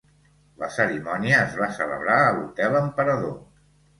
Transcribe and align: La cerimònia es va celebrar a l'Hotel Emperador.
La 0.61 0.67
cerimònia 0.77 1.41
es 1.41 1.59
va 1.59 1.69
celebrar 1.77 2.17
a 2.23 2.33
l'Hotel 2.37 2.79
Emperador. 2.83 3.37